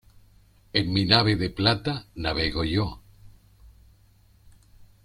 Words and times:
En 0.79 0.89
mi 0.95 1.03
nave 1.11 1.35
de 1.35 1.49
plata 1.59 1.95
navego 2.27 2.63
yo. 2.73 2.89